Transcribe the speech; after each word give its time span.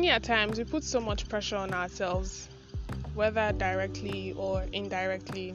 many 0.00 0.12
a 0.12 0.18
times 0.18 0.56
we 0.56 0.64
put 0.64 0.82
so 0.82 0.98
much 0.98 1.28
pressure 1.28 1.56
on 1.56 1.74
ourselves, 1.74 2.48
whether 3.12 3.52
directly 3.52 4.32
or 4.32 4.64
indirectly, 4.72 5.54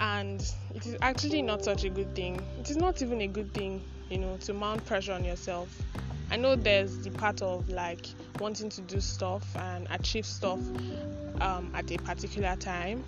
and 0.00 0.52
it 0.74 0.84
is 0.84 0.96
actually 1.00 1.42
not 1.42 1.62
such 1.62 1.84
a 1.84 1.88
good 1.88 2.12
thing. 2.16 2.44
It 2.58 2.68
is 2.70 2.76
not 2.76 3.02
even 3.02 3.20
a 3.20 3.28
good 3.28 3.54
thing, 3.54 3.84
you 4.10 4.18
know, 4.18 4.36
to 4.38 4.52
mount 4.52 4.84
pressure 4.84 5.12
on 5.12 5.24
yourself. 5.24 5.68
I 6.32 6.36
know 6.36 6.56
there's 6.56 6.98
the 7.04 7.10
part 7.10 7.40
of 7.40 7.68
like 7.68 8.06
wanting 8.40 8.68
to 8.68 8.80
do 8.80 9.00
stuff 9.00 9.44
and 9.54 9.86
achieve 9.92 10.26
stuff 10.26 10.58
um, 11.40 11.70
at 11.72 11.88
a 11.92 11.98
particular 11.98 12.56
time, 12.56 13.04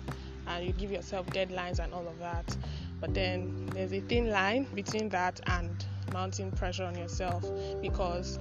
and 0.47 0.65
you 0.65 0.71
give 0.71 0.89
yourself 0.89 1.25
deadlines 1.27 1.79
and 1.79 1.93
all 1.93 2.07
of 2.07 2.17
that. 2.19 2.55
But 3.01 3.13
then 3.13 3.69
there's 3.73 3.91
a 3.91 3.99
thin 3.99 4.29
line 4.29 4.67
between 4.73 5.09
that 5.09 5.41
and 5.47 5.85
mounting 6.13 6.49
pressure 6.51 6.85
on 6.85 6.97
yourself 6.97 7.43
because 7.81 8.39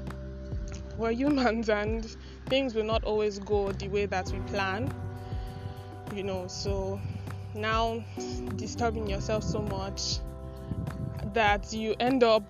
we're 0.98 1.12
humans 1.12 1.68
and 1.68 2.04
things 2.46 2.74
will 2.74 2.84
not 2.84 3.04
always 3.04 3.38
go 3.38 3.72
the 3.72 3.88
way 3.88 4.06
that 4.06 4.30
we 4.32 4.40
plan. 4.50 4.92
You 6.14 6.24
know, 6.24 6.46
so 6.48 7.00
now 7.54 8.04
disturbing 8.56 9.08
yourself 9.08 9.44
so 9.44 9.62
much 9.62 10.18
that 11.32 11.72
you 11.72 11.94
end 12.00 12.24
up 12.24 12.42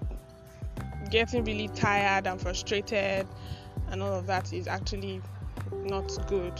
getting 1.11 1.45
really 1.45 1.69
tired 1.69 2.27
and 2.27 2.41
frustrated 2.41 3.27
and 3.91 4.03
all 4.03 4.13
of 4.13 4.27
that 4.27 4.53
is 4.53 4.67
actually 4.67 5.21
not 5.85 6.11
good. 6.27 6.59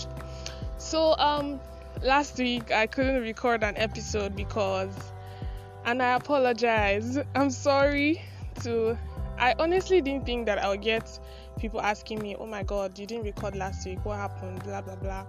So 0.77 1.17
um 1.19 1.59
last 2.03 2.39
week 2.39 2.71
I 2.71 2.87
couldn't 2.87 3.23
record 3.23 3.65
an 3.65 3.77
episode 3.77 4.37
because 4.37 4.95
and 5.85 6.03
I 6.03 6.15
apologize. 6.15 7.19
I'm 7.35 7.51
sorry 7.51 8.23
to 8.63 8.99
I 9.39 9.55
honestly 9.59 10.01
didn't 10.01 10.27
think 10.27 10.47
that 10.47 10.59
I 10.59 10.69
would 10.69 10.83
get 10.83 11.19
people 11.59 11.81
asking 11.81 12.21
me, 12.21 12.37
"Oh 12.37 12.47
my 12.47 12.63
god, 12.63 12.99
you 12.99 13.07
didn't 13.07 13.25
record 13.25 13.57
last 13.57 13.87
week. 13.87 14.05
What 14.05 14.17
happened?" 14.17 14.63
blah 14.65 14.81
blah 14.81 14.97
blah. 14.97 15.25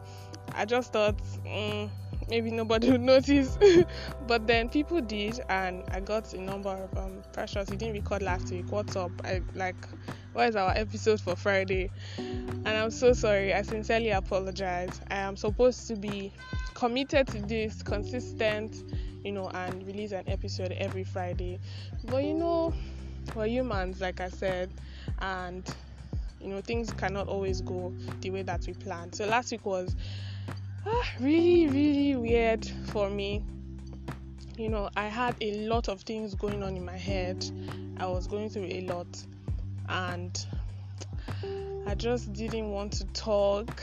I 0.55 0.65
just 0.65 0.93
thought 0.93 1.17
mm, 1.45 1.89
maybe 2.29 2.51
nobody 2.51 2.91
would 2.91 3.01
notice, 3.01 3.57
but 4.27 4.47
then 4.47 4.69
people 4.69 5.01
did, 5.01 5.39
and 5.49 5.83
I 5.91 5.99
got 5.99 6.33
a 6.33 6.41
number 6.41 6.69
of 6.69 6.97
um, 6.97 7.23
pressures. 7.33 7.69
You 7.69 7.77
didn't 7.77 7.95
record 7.95 8.21
last 8.21 8.51
week. 8.51 8.71
What's 8.71 8.95
up? 8.95 9.11
I 9.23 9.41
like, 9.55 9.75
what 10.33 10.49
is 10.49 10.55
our 10.55 10.71
episode 10.71 11.19
for 11.19 11.35
Friday? 11.35 11.91
And 12.17 12.67
I'm 12.67 12.91
so 12.91 13.13
sorry. 13.13 13.53
I 13.53 13.61
sincerely 13.61 14.09
apologize. 14.09 15.01
I 15.09 15.17
am 15.17 15.35
supposed 15.35 15.87
to 15.87 15.95
be 15.95 16.31
committed 16.73 17.27
to 17.27 17.41
this, 17.41 17.81
consistent, 17.81 18.83
you 19.23 19.31
know, 19.31 19.49
and 19.49 19.85
release 19.85 20.11
an 20.11 20.23
episode 20.27 20.71
every 20.73 21.03
Friday. 21.03 21.59
But 22.05 22.23
you 22.23 22.33
know, 22.33 22.73
we're 23.35 23.47
humans, 23.47 24.01
like 24.01 24.21
I 24.21 24.29
said, 24.29 24.69
and 25.19 25.67
you 26.41 26.47
know 26.47 26.61
things 26.61 26.91
cannot 26.91 27.27
always 27.27 27.61
go 27.61 27.93
the 28.21 28.29
way 28.29 28.41
that 28.43 28.65
we 28.67 28.73
planned. 28.73 29.15
So 29.15 29.25
last 29.25 29.51
week 29.51 29.65
was 29.65 29.95
ah, 30.85 31.09
really, 31.19 31.67
really 31.67 32.15
weird 32.15 32.65
for 32.87 33.09
me. 33.09 33.43
You 34.57 34.69
know, 34.69 34.89
I 34.95 35.05
had 35.05 35.35
a 35.41 35.67
lot 35.67 35.87
of 35.87 36.01
things 36.01 36.35
going 36.35 36.63
on 36.63 36.75
in 36.75 36.83
my 36.83 36.97
head. 36.97 37.45
I 37.97 38.05
was 38.07 38.27
going 38.27 38.49
through 38.49 38.65
a 38.65 38.81
lot, 38.81 39.07
and 39.87 40.45
I 41.85 41.95
just 41.95 42.33
didn't 42.33 42.69
want 42.69 42.93
to 42.93 43.05
talk. 43.07 43.81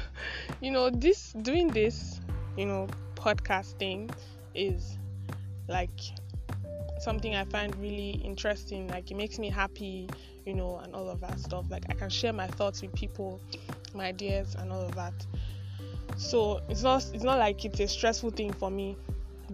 you 0.60 0.70
know, 0.70 0.90
this 0.90 1.32
doing 1.32 1.68
this, 1.68 2.20
you 2.56 2.66
know, 2.66 2.88
podcasting 3.14 4.10
is 4.54 4.98
like 5.68 6.00
something 7.00 7.34
I 7.34 7.44
find 7.44 7.74
really 7.76 8.20
interesting. 8.24 8.88
Like 8.88 9.10
it 9.10 9.16
makes 9.16 9.38
me 9.38 9.48
happy, 9.48 10.08
you 10.44 10.54
know, 10.54 10.78
and 10.78 10.94
all 10.94 11.08
of 11.08 11.20
that 11.20 11.40
stuff. 11.40 11.64
Like 11.70 11.84
I 11.88 11.94
can 11.94 12.10
share 12.10 12.32
my 12.32 12.46
thoughts 12.46 12.82
with 12.82 12.94
people, 12.94 13.40
my 13.94 14.06
ideas, 14.06 14.54
and 14.58 14.70
all 14.70 14.82
of 14.82 14.94
that. 14.94 15.14
So 16.16 16.60
it's 16.68 16.82
not 16.82 17.06
it's 17.14 17.24
not 17.24 17.38
like 17.38 17.64
it's 17.64 17.80
a 17.80 17.88
stressful 17.88 18.30
thing 18.30 18.52
for 18.52 18.70
me, 18.70 18.96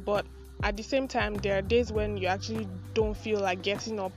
but 0.04 0.26
at 0.62 0.76
the 0.76 0.82
same 0.82 1.06
time, 1.06 1.34
there 1.34 1.58
are 1.58 1.62
days 1.62 1.92
when 1.92 2.16
you 2.16 2.26
actually 2.26 2.66
don't 2.94 3.16
feel 3.16 3.40
like 3.40 3.62
getting 3.62 4.00
up. 4.00 4.12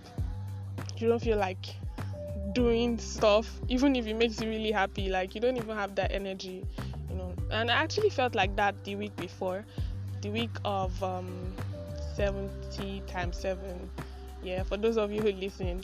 You 0.97 1.07
don't 1.07 1.21
feel 1.21 1.37
like 1.37 1.65
doing 2.53 2.97
stuff, 2.97 3.49
even 3.67 3.95
if 3.95 4.07
it 4.07 4.15
makes 4.15 4.41
you 4.41 4.49
really 4.49 4.71
happy. 4.71 5.09
Like 5.09 5.35
you 5.35 5.41
don't 5.41 5.57
even 5.57 5.75
have 5.75 5.95
that 5.95 6.11
energy, 6.11 6.65
you 7.09 7.15
know. 7.15 7.33
And 7.51 7.69
I 7.69 7.75
actually 7.75 8.09
felt 8.09 8.35
like 8.35 8.55
that 8.55 8.83
the 8.83 8.95
week 8.95 9.15
before, 9.17 9.65
the 10.21 10.29
week 10.29 10.51
of 10.65 11.01
um, 11.03 11.53
70 12.19 13.01
times 13.07 13.37
7 13.37 13.89
yeah 14.43 14.63
for 14.63 14.75
those 14.75 14.97
of 14.97 15.09
you 15.09 15.21
who 15.21 15.31
listen 15.31 15.81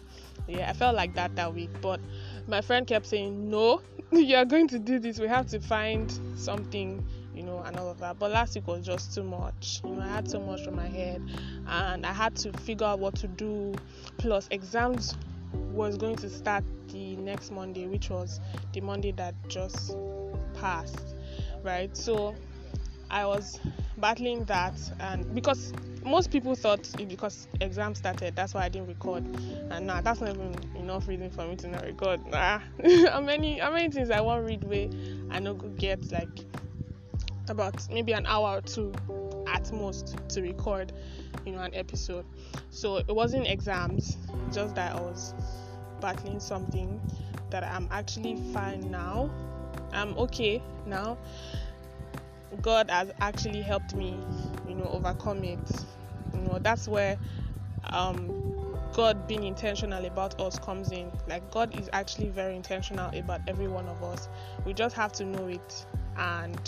yeah 0.47 0.69
i 0.69 0.73
felt 0.73 0.95
like 0.95 1.13
that 1.13 1.33
that 1.35 1.53
week 1.53 1.69
but 1.81 1.99
my 2.47 2.59
friend 2.59 2.87
kept 2.87 3.05
saying 3.05 3.49
no 3.49 3.81
you 4.11 4.35
are 4.35 4.45
going 4.45 4.67
to 4.67 4.79
do 4.79 4.99
this. 4.99 5.19
We 5.19 5.27
have 5.27 5.47
to 5.47 5.59
find 5.59 6.11
something 6.35 7.05
you 7.33 7.43
know 7.43 7.59
and 7.59 7.77
all 7.77 7.89
of 7.89 7.99
that. 7.99 8.19
But 8.19 8.31
last 8.31 8.55
week 8.55 8.67
was 8.67 8.85
just 8.85 9.13
too 9.13 9.23
much. 9.23 9.81
You 9.83 9.95
know 9.95 10.01
i 10.01 10.07
had 10.07 10.29
so 10.29 10.39
much 10.39 10.67
on 10.67 10.75
my 10.75 10.87
head 10.87 11.21
and 11.67 12.05
i 12.05 12.13
had 12.13 12.35
to 12.37 12.53
figure 12.59 12.85
out 12.85 12.99
what 12.99 13.15
to 13.15 13.27
do. 13.27 13.73
Plus 14.17 14.47
exams 14.51 15.15
was 15.53 15.97
going 15.97 16.15
to 16.17 16.29
start 16.29 16.63
the 16.89 17.15
next 17.17 17.51
monday 17.51 17.87
which 17.87 18.09
was 18.09 18.39
the 18.73 18.81
monday 18.81 19.11
that 19.13 19.33
just 19.47 19.97
passed 20.53 21.15
right? 21.63 21.95
So 21.95 22.35
i 23.09 23.25
was 23.25 23.59
battling 23.97 24.43
that 24.45 24.73
and 24.99 25.33
because 25.33 25.73
most 26.03 26.31
people 26.31 26.53
thought 26.55 26.87
it 26.99 27.09
because 27.09 27.47
exam 27.61 27.95
started 27.95 28.35
that's 28.35 28.53
why 28.53 28.63
i 28.63 28.69
didn't 28.69 28.87
record. 28.87 29.23
And 29.71 29.87
nah 29.87 30.01
that's 30.01 30.21
not 30.21 30.29
even 30.31 30.55
enough 30.75 31.07
reason 31.07 31.29
for 31.31 31.47
me 31.47 31.55
to 31.57 31.67
not 31.67 31.83
record. 31.83 32.25
Nah. 32.27 32.59
How 33.09 33.21
many 33.21 33.59
how 33.59 33.71
many 33.71 33.89
things 33.89 34.11
i 34.11 34.21
want 34.21 34.45
read 34.45 34.63
way 34.63 34.89
i 35.31 35.39
know 35.39 35.55
could 35.55 35.77
get 35.77 36.11
like 36.11 36.45
about 37.49 37.87
maybe 37.89 38.11
an 38.13 38.25
hour 38.25 38.57
or 38.57 38.61
two 38.61 38.93
at 39.47 39.71
most 39.71 40.17
to 40.29 40.41
record 40.41 40.93
you 41.45 41.53
know 41.53 41.59
an 41.59 41.73
episode. 41.73 42.25
So 42.69 42.97
it 42.97 43.15
wasn't 43.15 43.47
exams 43.47 44.17
just 44.51 44.75
that 44.75 44.95
i 44.95 45.01
was 45.01 45.33
battling 46.01 46.39
something 46.39 47.01
that 47.49 47.63
i'm 47.63 47.87
actually 47.91 48.35
fine 48.53 48.91
now. 48.91 49.31
I'm 49.93 50.17
okay 50.17 50.61
now 50.85 51.17
God 52.61 52.89
has 52.89 53.11
actually 53.21 53.61
helped 53.61 53.95
me, 53.95 54.17
you 54.67 54.75
know, 54.75 54.87
overcome 54.87 55.43
it. 55.43 55.85
You 56.33 56.41
know, 56.41 56.59
that's 56.59 56.87
where 56.87 57.17
um, 57.91 58.31
God 58.93 59.27
being 59.27 59.43
intentional 59.43 60.05
about 60.05 60.39
us 60.39 60.57
comes 60.59 60.91
in. 60.91 61.11
Like 61.27 61.49
God 61.51 61.75
is 61.75 61.89
actually 61.93 62.29
very 62.29 62.55
intentional 62.55 63.13
about 63.17 63.41
every 63.47 63.67
one 63.67 63.87
of 63.87 64.03
us. 64.03 64.27
We 64.65 64.73
just 64.73 64.95
have 64.95 65.11
to 65.13 65.25
know 65.25 65.47
it, 65.47 65.85
and 66.17 66.59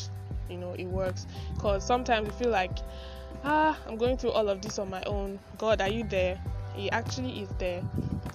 you 0.50 0.58
know, 0.58 0.74
it 0.74 0.86
works. 0.86 1.26
Because 1.54 1.86
sometimes 1.86 2.28
we 2.28 2.34
feel 2.34 2.52
like, 2.52 2.78
ah, 3.44 3.78
I'm 3.88 3.98
going 3.98 4.18
through 4.18 4.32
all 4.32 4.50
of 4.50 4.62
this 4.62 4.80
on 4.80 4.90
my 4.90 5.04
own. 5.04 5.40
God, 5.58 5.82
are 5.82 5.90
you 5.90 6.04
there? 6.04 6.40
He 6.74 6.92
actually 6.92 7.42
is 7.42 7.50
there. 7.58 7.82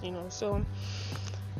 You 0.01 0.11
know, 0.11 0.25
so 0.29 0.65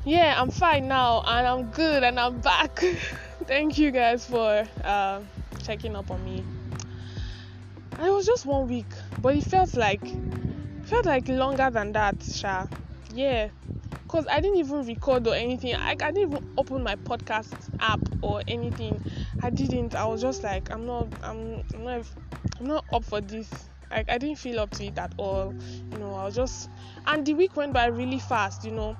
yeah, 0.05 0.35
I'm 0.37 0.49
fine 0.49 0.87
now, 0.87 1.23
and 1.25 1.47
I'm 1.47 1.69
good, 1.71 2.03
and 2.03 2.19
I'm 2.19 2.41
back. 2.41 2.77
Thank 3.45 3.77
you 3.77 3.91
guys 3.91 4.25
for. 4.25 4.67
Uh, 4.83 5.21
checking 5.63 5.95
up 5.95 6.11
on 6.11 6.23
me. 6.23 6.43
And 7.97 8.07
it 8.07 8.11
was 8.11 8.25
just 8.25 8.45
one 8.45 8.67
week, 8.67 8.91
but 9.21 9.35
it 9.35 9.43
felt 9.43 9.75
like 9.75 10.01
felt 10.85 11.05
like 11.05 11.27
longer 11.27 11.69
than 11.69 11.91
that, 11.93 12.21
Sha. 12.21 12.67
Yeah. 13.13 13.49
Cause 14.07 14.27
I 14.29 14.41
didn't 14.41 14.57
even 14.57 14.85
record 14.85 15.25
or 15.27 15.33
anything. 15.33 15.75
I, 15.75 15.91
I 15.91 15.95
didn't 15.95 16.31
even 16.33 16.53
open 16.57 16.83
my 16.83 16.95
podcast 16.95 17.53
app 17.79 17.99
or 18.21 18.43
anything. 18.47 19.03
I 19.41 19.49
didn't. 19.49 19.95
I 19.95 20.05
was 20.05 20.21
just 20.21 20.43
like, 20.43 20.71
I'm 20.71 20.85
not, 20.85 21.07
I'm, 21.23 21.63
I'm 21.73 21.83
not, 21.83 22.05
I'm 22.59 22.67
not 22.67 22.85
up 22.93 23.03
for 23.03 23.21
this. 23.21 23.49
Like 23.89 24.09
I 24.09 24.17
didn't 24.17 24.37
feel 24.37 24.59
up 24.59 24.71
to 24.71 24.85
it 24.85 24.97
at 24.99 25.13
all. 25.17 25.53
You 25.91 25.97
know, 25.97 26.13
I 26.13 26.25
was 26.25 26.35
just, 26.35 26.69
and 27.07 27.25
the 27.25 27.33
week 27.33 27.55
went 27.55 27.73
by 27.73 27.87
really 27.87 28.19
fast. 28.19 28.63
You 28.65 28.71
know, 28.71 28.97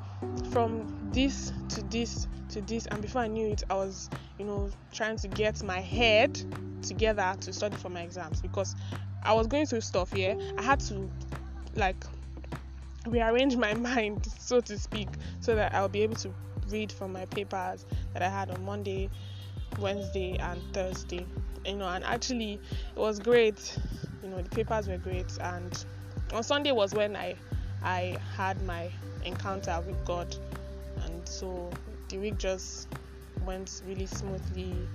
from 0.52 0.88
this 1.12 1.52
to 1.70 1.82
this 1.84 2.28
to 2.50 2.62
this 2.62 2.86
and 2.88 3.02
before 3.02 3.22
i 3.22 3.28
knew 3.28 3.48
it 3.48 3.64
i 3.70 3.74
was 3.74 4.10
you 4.38 4.46
know 4.46 4.70
trying 4.92 5.18
to 5.18 5.28
get 5.28 5.62
my 5.64 5.80
head 5.80 6.40
together 6.82 7.36
to 7.40 7.54
study 7.54 7.76
for 7.78 7.90
my 7.90 8.02
exams 8.02 8.42
because 8.42 8.76
i 9.24 9.34
was 9.34 9.48
going 9.48 9.66
through 9.66 9.82
stuff 9.82 10.12
here. 10.12 10.38
I 10.58 10.62
had 10.62 10.80
to 10.82 11.10
like 11.76 12.04
rearrange 13.08 13.56
my 13.56 13.74
mind 13.92 14.28
so 14.38 14.62
to 14.62 14.78
speak 14.78 15.10
so 15.40 15.56
that 15.56 15.74
i'll 15.74 15.90
be 15.90 16.04
able 16.04 16.16
to 16.16 16.34
read 16.70 16.92
from 16.92 17.12
my 17.12 17.26
papers 17.26 17.86
that 18.14 18.22
i 18.22 18.30
had 18.30 18.50
on 18.50 18.64
monday 18.64 19.10
wednesday 19.80 20.38
and 20.38 20.62
thursday. 20.74 21.26
You 21.66 21.78
know 21.78 21.88
and 21.88 22.04
actually 22.04 22.62
it 22.96 23.00
was 23.00 23.20
great. 23.20 23.78
You 24.22 24.30
know 24.30 24.42
the 24.42 24.50
papers 24.50 24.88
were 24.88 24.98
great. 24.98 25.38
And 25.40 25.86
on 26.34 26.44
sunday 26.44 26.72
was 26.72 26.94
when 26.94 27.16
i 27.16 27.36
i 27.84 28.18
had 28.36 28.62
my 28.64 28.92
encounter 29.26 29.82
with 29.86 30.04
god 30.06 30.36
and 31.04 31.28
so 31.28 31.72
the 32.10 32.18
week 32.18 32.38
just 32.38 32.88
went 33.46 33.82
really 33.86 34.06
smoothly. 34.06 34.88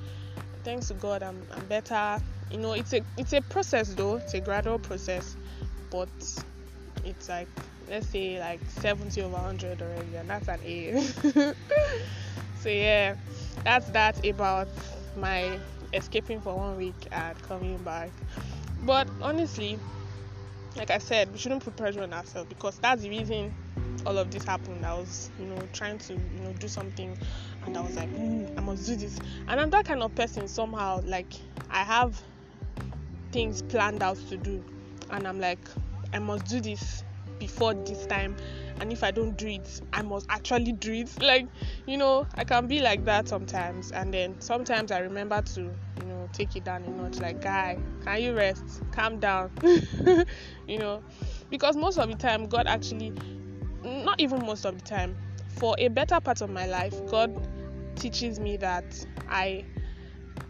Thanks 0.64 0.88
to 0.88 0.94
God, 0.94 1.22
I'm, 1.22 1.42
I'm 1.54 1.64
better. 1.66 2.20
You 2.50 2.58
know, 2.58 2.72
it's 2.72 2.92
a 2.92 3.02
it's 3.16 3.32
a 3.32 3.40
process 3.42 3.94
though. 3.94 4.16
It's 4.16 4.34
a 4.34 4.40
gradual 4.40 4.78
process, 4.78 5.36
but 5.90 6.08
it's 7.04 7.28
like 7.28 7.48
let's 7.88 8.06
say 8.08 8.38
like 8.38 8.60
70 8.68 9.20
over 9.22 9.32
100 9.34 9.82
already, 9.82 10.16
and 10.16 10.28
that's 10.28 10.48
an 10.48 10.60
A. 10.64 11.02
so 12.60 12.68
yeah, 12.68 13.16
that's 13.64 13.90
that 13.90 14.24
about 14.26 14.68
my 15.16 15.58
escaping 15.92 16.40
for 16.40 16.54
one 16.54 16.76
week 16.76 17.06
and 17.12 17.40
coming 17.42 17.78
back. 17.78 18.10
But 18.84 19.08
honestly, 19.20 19.78
like 20.76 20.90
I 20.90 20.98
said, 20.98 21.32
we 21.32 21.38
shouldn't 21.38 21.64
put 21.64 21.76
pressure 21.76 22.02
on 22.02 22.12
ourselves 22.12 22.48
because 22.48 22.78
that's 22.78 23.02
the 23.02 23.10
reason 23.10 23.52
all 24.08 24.16
of 24.16 24.30
this 24.30 24.42
happened. 24.44 24.86
I 24.86 24.94
was, 24.94 25.30
you 25.38 25.44
know, 25.44 25.58
trying 25.74 25.98
to, 25.98 26.14
you 26.14 26.40
know, 26.40 26.54
do 26.54 26.66
something 26.66 27.16
and 27.64 27.76
I 27.76 27.80
was 27.82 27.94
like, 27.94 28.10
mm, 28.10 28.50
I 28.56 28.62
must 28.62 28.86
do 28.86 28.96
this. 28.96 29.18
And 29.46 29.60
I'm 29.60 29.68
that 29.70 29.84
kind 29.84 30.02
of 30.02 30.14
person 30.14 30.48
somehow, 30.48 31.02
like 31.04 31.34
I 31.70 31.84
have 31.84 32.20
things 33.32 33.60
planned 33.60 34.02
out 34.02 34.16
to 34.30 34.38
do 34.38 34.64
and 35.10 35.28
I'm 35.28 35.38
like, 35.38 35.68
I 36.14 36.20
must 36.20 36.46
do 36.46 36.58
this 36.58 37.04
before 37.38 37.74
this 37.74 38.06
time 38.06 38.34
and 38.80 38.92
if 38.92 39.02
I 39.02 39.10
don't 39.10 39.36
do 39.36 39.46
it, 39.46 39.80
I 39.92 40.00
must 40.00 40.26
actually 40.30 40.72
do 40.72 40.92
it. 40.92 41.10
Like, 41.20 41.46
you 41.86 41.98
know, 41.98 42.26
I 42.34 42.44
can 42.44 42.66
be 42.66 42.80
like 42.80 43.04
that 43.04 43.28
sometimes, 43.28 43.90
and 43.90 44.14
then 44.14 44.40
sometimes 44.40 44.90
I 44.90 45.00
remember 45.00 45.42
to, 45.42 45.60
you 45.60 46.04
know, 46.06 46.28
take 46.32 46.56
it 46.56 46.64
down 46.64 46.84
a 46.84 46.90
notch. 46.90 47.18
Like, 47.18 47.42
guy, 47.42 47.78
can 48.04 48.22
you 48.22 48.34
rest? 48.34 48.82
Calm 48.92 49.18
down. 49.18 49.50
you 50.66 50.78
know, 50.78 51.02
because 51.50 51.76
most 51.76 51.98
of 51.98 52.08
the 52.08 52.14
time, 52.14 52.46
God 52.46 52.66
actually, 52.66 53.12
even 54.18 54.44
most 54.44 54.64
of 54.64 54.76
the 54.76 54.84
time, 54.84 55.16
for 55.48 55.74
a 55.78 55.88
better 55.88 56.20
part 56.20 56.40
of 56.40 56.50
my 56.50 56.66
life, 56.66 56.94
God 57.06 57.48
teaches 57.96 58.38
me 58.38 58.56
that 58.58 58.84
I 59.28 59.64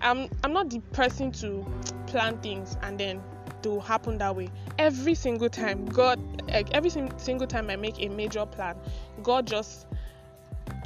I'm 0.00 0.28
I'm 0.44 0.52
not 0.52 0.70
the 0.70 0.80
person 0.92 1.32
to 1.32 1.66
plan 2.06 2.38
things 2.38 2.76
and 2.82 2.98
then 2.98 3.22
to 3.62 3.80
happen 3.80 4.18
that 4.18 4.34
way. 4.36 4.48
Every 4.78 5.14
single 5.14 5.48
time 5.48 5.86
god 5.86 6.20
like 6.50 6.70
every 6.72 6.90
single 6.90 7.46
time 7.46 7.68
i 7.70 7.76
make 7.76 8.02
a 8.02 8.08
major 8.08 8.46
plan 8.46 8.76
god 9.22 9.46
just 9.46 9.86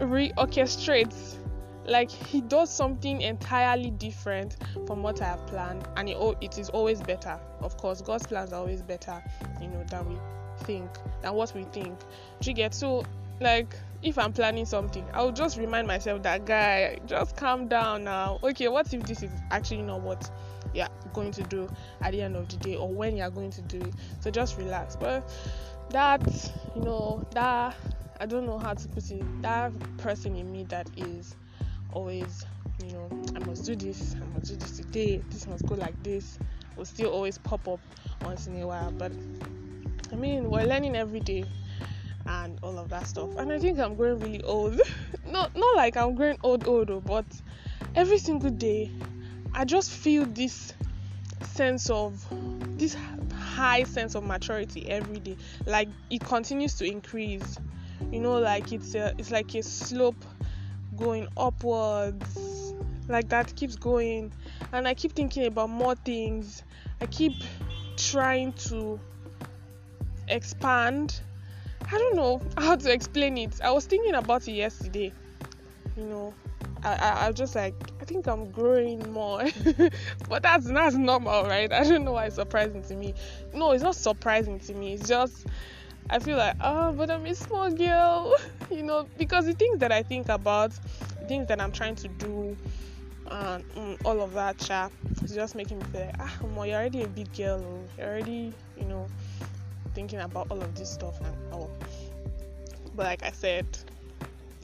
reorchestrates 0.01 1.37
like 1.85 2.11
he 2.11 2.41
does 2.41 2.71
something 2.71 3.21
entirely 3.21 3.91
different 3.91 4.57
from 4.87 5.03
what 5.03 5.21
i 5.21 5.27
have 5.27 5.47
planned. 5.47 5.87
And 5.97 6.09
it, 6.09 6.17
oh, 6.19 6.37
it 6.41 6.59
is 6.59 6.69
always 6.71 7.01
better. 7.03 7.39
Of 7.61 7.77
course 7.77 8.01
god's 8.03 8.27
plans 8.27 8.53
are 8.53 8.61
always 8.61 8.83
better 8.83 9.23
you 9.61 9.69
know 9.69 9.85
than 9.85 10.09
we 10.09 10.17
think 10.65 10.91
than 11.23 11.35
what 11.35 11.53
we 11.55 11.65
think 11.65 11.99
do 12.41 12.51
you 12.51 12.55
get 12.55 12.75
so 12.75 13.05
like 13.41 13.75
if 14.03 14.19
i'm 14.19 14.33
planning 14.33 14.65
something 14.65 15.05
i'll 15.15 15.33
just 15.33 15.57
remind 15.59 15.87
myself 15.87 16.23
that 16.23 16.45
guy 16.45 16.99
just 17.07 17.37
calm 17.37 17.69
down 17.69 18.05
now 18.05 18.39
okay 18.43 18.69
what 18.69 18.93
if 18.93 19.03
this 19.05 19.23
is 19.23 19.31
actually 19.51 19.83
not 19.83 20.01
what 20.01 20.31
you're 20.75 20.89
going 21.13 21.33
to 21.33 21.43
do 21.45 21.69
at 22.01 22.13
the 22.13 22.23
end 22.23 22.37
of 22.37 22.49
the 22.49 22.57
day 22.57 22.77
or 22.77 22.89
when 22.89 23.17
you're 23.17 23.31
going 23.31 23.51
to 23.51 23.63
do 23.63 23.81
it. 23.81 23.95
So 24.21 24.31
just 24.31 24.59
relax. 24.59 24.97
But 24.97 25.29
that, 25.91 26.23
you 26.75 26.83
know, 26.83 27.25
that 27.33 27.77
I 28.21 28.27
don't 28.27 28.47
know 28.47 28.59
how 28.59 28.75
to 28.75 28.89
put 28.89 29.11
it, 29.11 29.43
that 29.43 29.73
person 29.99 30.37
in 30.37 30.51
me 30.51 30.65
that 30.65 30.89
is 30.97 31.35
always, 31.93 32.45
you 32.85 32.93
know, 32.93 33.09
I 33.35 33.39
must 33.41 33.65
do 33.65 33.77
this, 33.77 34.15
I 34.15 34.39
must 34.39 34.51
do 34.51 34.57
this 34.57 34.77
today, 34.79 35.23
this 35.31 35.47
must 35.47 35.67
go 35.67 35.75
like 35.75 36.01
this, 36.03 36.39
will 36.77 36.85
still 36.85 37.11
always 37.11 37.39
pop 37.39 37.67
up 37.69 37.81
once 38.23 38.47
in 38.47 38.61
a 38.61 38.67
while. 38.67 38.93
But 38.93 39.13
I 40.13 40.17
mean, 40.17 40.51
we're 40.51 40.65
learning 40.65 40.95
every 40.95 41.21
day 41.21 41.45
and 42.27 42.59
all 42.63 42.79
of 42.79 42.89
that 42.91 43.07
stuff. 43.07 43.31
And 43.37 43.51
I 43.51 43.59
think 43.59 43.79
I'm 43.79 43.95
growing 43.95 44.21
really 44.21 44.43
old. 44.43 44.81
not 45.27 45.57
not 45.57 45.77
like 45.77 45.97
I'm 45.97 46.15
growing 46.15 46.39
old 46.43 46.69
old, 46.69 46.91
oh, 46.91 47.01
but 47.01 47.25
every 47.95 48.19
single 48.19 48.51
day 48.51 48.91
I 49.55 49.65
just 49.65 49.91
feel 49.91 50.25
this 50.27 50.75
sense 51.43 51.91
of 51.91 52.25
this 52.79 52.97
high 53.35 53.83
sense 53.85 54.15
of 54.15 54.25
maturity 54.25 54.89
every 54.89 55.19
day. 55.19 55.37
Like 55.67 55.89
it 56.11 56.23
continues 56.25 56.75
to 56.77 56.85
increase. 56.85 57.59
You 58.11 58.21
know, 58.21 58.39
like 58.39 58.73
it's 58.73 58.95
a, 58.95 59.15
it's 59.17 59.31
like 59.31 59.55
a 59.55 59.63
slope 59.63 60.25
going 60.97 61.29
upwards. 61.37 62.75
Like 63.09 63.29
that 63.31 63.55
keeps 63.57 63.77
going, 63.77 64.33
and 64.73 64.87
I 64.87 64.95
keep 64.95 65.13
thinking 65.13 65.47
about 65.47 65.71
more 65.71 65.95
things. 65.95 66.63
I 67.01 67.07
keep 67.07 67.33
trying 67.97 68.53
to 68.55 68.99
expand. 70.35 71.21
I 71.91 71.99
don't 71.99 72.17
know 72.17 72.41
how 72.57 72.77
to 72.77 72.93
explain 72.93 73.37
it. 73.39 73.61
I 73.63 73.71
was 73.71 73.87
thinking 73.87 74.15
about 74.15 74.49
it 74.49 74.53
yesterday. 74.53 75.13
You 75.97 76.05
know, 76.05 76.35
I, 76.85 76.95
I, 76.95 77.27
I 77.27 77.33
just 77.33 77.55
like 77.55 77.75
I 78.01 78.05
think 78.05 78.27
I'm 78.27 78.51
growing 78.51 79.13
more, 79.13 79.45
but 80.29 80.43
that's 80.43 80.67
that's 80.67 80.97
normal, 80.97 81.45
right? 81.45 81.73
I 81.73 81.85
don't 81.85 82.05
know 82.05 82.13
why 82.13 82.27
it's 82.27 82.37
surprising 82.37 82.83
to 82.85 82.95
me. 82.95 83.15
No, 83.55 83.73
it's 83.73 83.83
not 83.83 83.95
surprising 83.95 84.59
to 84.61 84.75
me. 84.75 84.95
It's 84.95 85.09
just 85.09 85.47
I 86.11 86.19
feel 86.19 86.37
like 86.37 86.57
oh, 86.61 86.93
but 86.93 87.11
I'm 87.11 87.25
a 87.27 87.35
small 87.35 87.71
girl, 87.71 88.35
you 88.71 88.83
know, 88.83 89.07
because 89.19 89.47
the 89.47 89.53
things 89.53 89.79
that 89.79 89.93
I 89.93 90.03
think 90.03 90.29
about, 90.29 90.73
the 91.21 91.27
things 91.27 91.47
that 91.49 91.61
I'm 91.61 91.73
trying 91.73 91.95
to 91.97 92.09
do, 92.09 92.57
and 93.31 93.69
mm, 93.75 93.99
all 94.05 94.21
of 94.21 94.33
that, 94.35 94.59
chat, 94.59 94.91
it's 95.23 95.35
just 95.35 95.55
making 95.55 95.79
me 95.79 95.85
feel 95.93 96.01
like 96.03 96.17
ah, 96.19 96.39
well, 96.43 96.67
you're 96.67 96.79
already 96.79 97.03
a 97.03 97.09
big 97.09 97.33
girl, 97.37 97.65
oh. 97.65 97.89
you're 97.97 98.09
already, 98.09 98.53
you 98.77 98.85
know, 98.85 99.07
thinking 99.95 100.21
about 100.21 100.49
all 100.51 100.61
of 100.61 100.75
this 100.75 100.91
stuff 100.91 101.21
and 101.21 101.53
all. 101.53 101.71
But 102.95 103.07
like 103.07 103.23
I 103.23 103.31
said, 103.31 103.67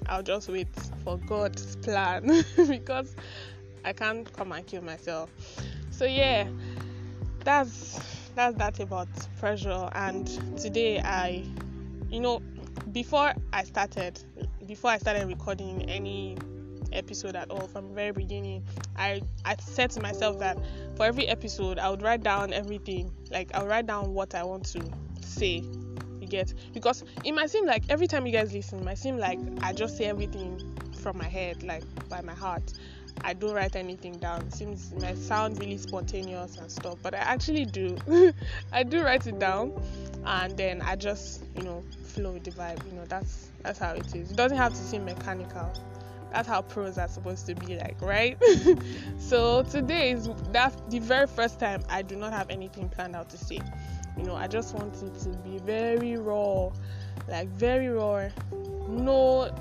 I'll 0.09 0.23
just 0.23 0.49
wait 0.49 0.69
for 1.05 1.19
God's 1.19 1.77
plan 1.77 2.45
because 2.69 3.15
I 3.85 3.93
can't 3.93 4.31
come 4.33 4.53
and 4.53 4.67
kill 4.67 4.83
myself. 4.83 5.31
So 5.91 6.05
yeah, 6.05 6.47
that's 7.45 8.01
that's 8.35 8.57
that 8.59 8.81
about 8.81 9.09
pressure. 9.39 9.89
And 9.93 10.27
today 10.59 11.01
I, 11.01 11.45
you 12.11 12.21
know, 12.21 12.41
before 12.93 13.33
I 13.53 13.65
started, 13.65 14.23
before 14.67 14.91
I 14.91 14.99
started 14.99 15.27
recording 15.27 15.89
any 15.91 16.37
episode 16.93 17.37
at 17.37 17.51
all 17.51 17.67
from 17.69 17.89
the 17.89 17.95
very 17.95 18.13
beginning, 18.13 18.65
I 18.97 19.23
I 19.45 19.57
said 19.61 19.91
to 19.93 20.01
myself 20.01 20.39
that 20.39 20.59
for 20.97 21.05
every 21.05 21.27
episode 21.29 21.79
I 21.79 21.91
would 21.91 22.03
write 22.03 22.23
down 22.23 22.53
everything. 22.53 23.13
Like 23.31 23.51
I'll 23.55 23.67
write 23.67 23.87
down 23.87 24.15
what 24.15 24.35
I 24.35 24.43
want 24.43 24.65
to 24.67 24.83
say 25.29 25.65
you 26.21 26.27
get 26.27 26.53
because 26.73 27.05
it 27.25 27.33
might 27.33 27.51
seem 27.51 27.67
like 27.67 27.85
every 27.89 28.07
time 28.07 28.27
you 28.27 28.33
guys 28.33 28.53
listen, 28.53 28.81
it 28.81 28.85
might 28.85 28.99
seem 28.99 29.19
like 29.19 29.39
I 29.63 29.73
just 29.73 29.97
say 29.97 30.05
everything 30.05 30.61
from 30.99 31.19
my 31.19 31.29
head, 31.29 31.63
like 31.63 31.85
by 32.09 32.21
my 32.21 32.35
heart. 32.35 32.73
I 33.23 33.33
don't 33.33 33.53
write 33.53 33.75
anything 33.75 34.19
down. 34.19 34.43
It 34.43 34.55
seems 34.55 34.93
it 34.93 35.03
might 35.03 35.19
sound 35.19 35.59
really 35.59 35.79
spontaneous 35.79 36.57
and 36.57 36.71
stuff, 36.71 36.99
but 37.03 37.15
I 37.15 37.19
actually 37.19 37.65
do. 37.65 37.97
I 38.73 38.83
do 38.83 39.03
write 39.03 39.27
it 39.27 39.39
down, 39.39 39.73
and 40.25 40.57
then 40.57 40.83
I 40.83 40.97
just 40.97 41.43
you 41.57 41.63
know 41.63 41.83
flow 42.05 42.33
with 42.33 42.45
the 42.45 42.53
vibe. 42.53 42.85
You 42.87 42.93
know 42.93 43.05
that's 43.07 43.51
that's 43.63 43.79
how 43.79 43.93
it 43.93 44.15
is. 44.15 44.31
It 44.31 44.37
doesn't 44.37 44.57
have 44.57 44.73
to 44.73 44.79
seem 44.79 45.05
mechanical. 45.05 45.73
That's 46.33 46.47
how 46.47 46.61
pros 46.61 46.99
are 46.99 47.09
supposed 47.09 47.47
to 47.47 47.55
be 47.55 47.79
like, 47.79 48.01
right? 48.03 48.37
so 49.19 49.63
today 49.63 50.11
is 50.11 50.29
that's 50.53 50.77
the 50.91 50.99
very 50.99 51.27
first 51.27 51.59
time 51.59 51.83
I 51.89 52.03
do 52.03 52.17
not 52.17 52.33
have 52.35 52.51
anything 52.51 52.89
planned 52.91 53.17
out 53.17 53.31
to 53.31 53.39
say 53.39 53.61
you 54.19 54.25
know 54.25 54.35
i 54.35 54.47
just 54.47 54.75
want 54.75 54.95
it 55.03 55.19
to 55.21 55.31
be 55.39 55.59
very 55.59 56.17
raw 56.17 56.71
like 57.29 57.49
very 57.51 57.89
raw. 57.89 58.29
No 58.89 59.55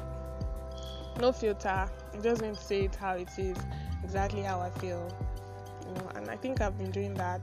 no 1.19 1.31
filter. 1.31 1.89
I'm 2.13 2.21
just 2.21 2.41
going 2.41 2.55
to 2.55 2.61
say 2.61 2.85
it 2.85 2.95
how 2.95 3.15
it 3.15 3.29
is 3.37 3.57
exactly 4.03 4.41
how 4.41 4.61
i 4.61 4.69
feel 4.79 5.11
you 5.85 5.93
know 5.95 6.09
and 6.15 6.29
i 6.29 6.35
think 6.37 6.61
i've 6.61 6.77
been 6.77 6.91
doing 6.91 7.13
that 7.15 7.41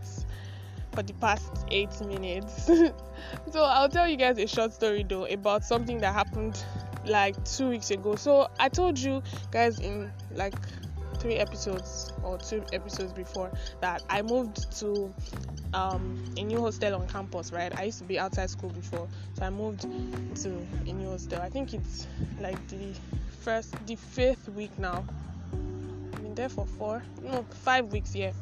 for 0.93 1.03
the 1.03 1.13
past 1.15 1.67
eight 1.71 2.01
minutes. 2.01 2.71
So 3.51 3.63
i'll 3.63 3.89
tell 3.89 4.09
you 4.09 4.17
guys 4.17 4.39
a 4.39 4.47
short 4.47 4.73
story 4.73 5.03
though 5.03 5.25
about 5.27 5.65
something 5.65 5.99
that 5.99 6.13
happened 6.13 6.63
like 7.07 7.43
two 7.45 7.69
weeks 7.69 7.91
ago. 7.91 8.17
So 8.17 8.49
i 8.59 8.69
told 8.69 8.99
you 8.99 9.23
guys 9.51 9.79
in 9.81 10.11
like 10.33 10.55
three 11.25 11.37
episodes 11.37 12.13
or 12.23 12.37
two 12.37 12.63
episodes 12.75 13.11
before 13.11 13.51
that 13.81 14.03
I 14.11 14.21
moved 14.21 14.71
to 14.81 15.11
um, 15.73 16.23
a 16.37 16.43
new 16.43 16.61
hostel 16.61 16.95
on 16.95 17.09
campus, 17.09 17.51
right? 17.51 17.75
I 17.79 17.85
used 17.85 17.97
to 18.01 18.05
be 18.05 18.19
outside 18.19 18.51
school 18.51 18.69
before, 18.69 19.09
so 19.33 19.43
I 19.43 19.49
moved 19.49 19.81
to 20.43 20.49
a 20.87 20.93
new 20.93 21.09
hostel. 21.09 21.41
I 21.41 21.49
think 21.49 21.73
it's 21.73 22.07
like 22.39 22.59
the 22.69 22.93
first, 23.41 23.75
the 23.87 23.97
fifth 23.97 24.51
week 24.51 24.79
now. 24.79 25.03
I've 25.55 26.23
been 26.23 26.35
there 26.35 26.51
for 26.51 26.67
four, 26.67 27.03
no, 27.23 27.47
five 27.63 27.91
weeks, 27.91 28.15
yeah. 28.15 28.33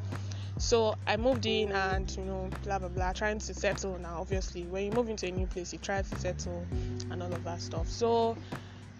So 0.57 0.97
I 1.07 1.15
moved 1.15 1.45
in 1.45 1.71
and 1.71 2.13
you 2.17 2.25
know, 2.25 2.49
blah 2.65 2.79
blah 2.79 2.89
blah, 2.89 3.13
trying 3.13 3.39
to 3.39 3.53
settle 3.53 3.97
now. 3.97 4.17
Obviously, 4.19 4.63
when 4.63 4.83
you 4.83 4.91
move 4.91 5.07
into 5.07 5.25
a 5.25 5.31
new 5.31 5.47
place, 5.47 5.71
you 5.71 5.79
try 5.79 6.01
to 6.01 6.19
settle 6.19 6.67
and 7.09 7.23
all 7.23 7.31
of 7.31 7.45
that 7.45 7.61
stuff. 7.61 7.87
So, 7.87 8.37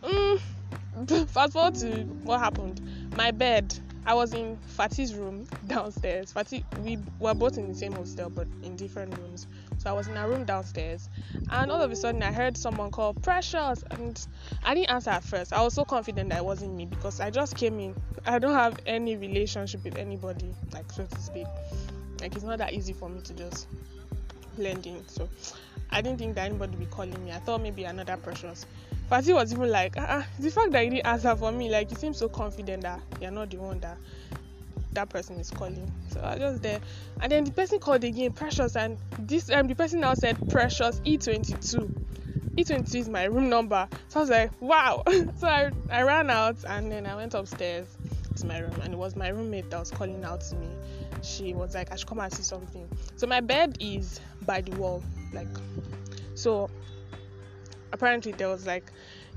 mm, 0.01 0.41
fast 1.27 1.53
forward 1.53 1.75
to 1.75 2.03
what 2.23 2.39
happened 2.39 2.81
my 3.17 3.31
bed 3.31 3.77
I 4.05 4.13
was 4.15 4.33
in 4.33 4.57
Fati's 4.77 5.15
room 5.15 5.47
downstairs. 5.67 6.33
Fati, 6.33 6.63
we 6.83 6.97
were 7.19 7.33
both 7.33 7.57
in 7.57 7.69
the 7.69 7.73
same 7.73 7.93
hostel 7.93 8.29
but 8.29 8.47
in 8.61 8.75
different 8.75 9.17
rooms. 9.17 9.47
So 9.77 9.89
I 9.89 9.93
was 9.93 10.07
in 10.07 10.17
a 10.17 10.27
room 10.27 10.43
downstairs, 10.43 11.09
and 11.49 11.71
all 11.71 11.81
of 11.81 11.91
a 11.91 11.95
sudden 11.95 12.21
I 12.21 12.31
heard 12.31 12.57
someone 12.57 12.91
call 12.91 13.13
Precious, 13.13 13.83
and 13.91 14.27
I 14.63 14.75
didn't 14.75 14.89
answer 14.89 15.11
at 15.11 15.23
first. 15.23 15.53
I 15.53 15.61
was 15.61 15.73
so 15.73 15.85
confident 15.85 16.29
that 16.29 16.39
it 16.39 16.45
wasn't 16.45 16.73
me 16.75 16.85
because 16.85 17.19
I 17.19 17.29
just 17.29 17.55
came 17.55 17.79
in. 17.79 17.95
I 18.25 18.39
don't 18.39 18.53
have 18.53 18.77
any 18.85 19.15
relationship 19.15 19.83
with 19.85 19.97
anybody, 19.97 20.53
like 20.73 20.91
so 20.91 21.05
to 21.05 21.19
speak. 21.21 21.47
Like 22.19 22.35
it's 22.35 22.43
not 22.43 22.57
that 22.57 22.73
easy 22.73 22.93
for 22.93 23.09
me 23.09 23.21
to 23.21 23.33
just 23.33 23.67
blend 24.57 24.85
in. 24.85 25.07
So 25.07 25.29
I 25.91 26.01
didn't 26.01 26.19
think 26.19 26.35
that 26.35 26.45
anybody 26.45 26.71
would 26.71 26.79
be 26.79 26.85
calling 26.87 27.23
me. 27.23 27.31
I 27.31 27.39
thought 27.39 27.61
maybe 27.61 27.85
another 27.85 28.17
Precious 28.17 28.65
Patty 29.13 29.31
was 29.31 29.53
even 29.53 29.69
like, 29.69 29.95
uh-uh, 29.95 30.23
the 30.39 30.49
fact 30.49 30.71
that 30.71 30.83
you 30.85 30.89
didn't 30.89 31.05
answer 31.05 31.35
for 31.35 31.51
me, 31.51 31.69
like 31.69 31.91
you 31.91 31.95
seem 31.95 32.15
so 32.15 32.27
confident 32.27 32.81
that 32.81 32.99
you're 33.21 33.29
not 33.29 33.51
the 33.51 33.57
one 33.57 33.79
that 33.81 33.95
that 34.93 35.07
person 35.09 35.39
is 35.39 35.51
calling. 35.51 35.91
So 36.09 36.19
I 36.19 36.31
was 36.31 36.39
just 36.39 36.63
there. 36.63 36.81
And 37.21 37.31
then 37.31 37.43
the 37.43 37.51
person 37.51 37.77
called 37.77 38.03
again, 38.03 38.31
Precious, 38.31 38.75
and 38.75 38.97
this 39.19 39.51
um 39.51 39.67
the 39.67 39.75
person 39.75 39.99
now 39.99 40.15
said 40.15 40.35
Precious 40.49 40.99
E22. 41.01 41.91
E22 42.57 42.95
is 42.95 43.07
my 43.07 43.25
room 43.25 43.49
number. 43.49 43.87
So 44.07 44.19
I 44.19 44.23
was 44.23 44.29
like, 44.31 44.51
wow. 44.59 45.03
so 45.37 45.47
I, 45.47 45.69
I 45.91 46.01
ran 46.01 46.31
out 46.31 46.57
and 46.67 46.91
then 46.91 47.05
I 47.05 47.15
went 47.15 47.35
upstairs 47.35 47.95
to 48.37 48.47
my 48.47 48.57
room 48.57 48.73
and 48.81 48.95
it 48.95 48.97
was 48.97 49.15
my 49.15 49.27
roommate 49.27 49.69
that 49.69 49.77
was 49.77 49.91
calling 49.91 50.23
out 50.23 50.41
to 50.41 50.55
me. 50.55 50.69
She 51.21 51.53
was 51.53 51.75
like, 51.75 51.91
I 51.91 51.97
should 51.97 52.07
come 52.07 52.19
and 52.19 52.33
see 52.33 52.41
something. 52.41 52.89
So 53.17 53.27
my 53.27 53.41
bed 53.41 53.77
is 53.79 54.19
by 54.47 54.61
the 54.61 54.75
wall, 54.75 55.03
like 55.33 55.49
so 56.33 56.67
apparently 57.93 58.33
there 58.33 58.49
was 58.49 58.65
like 58.65 58.91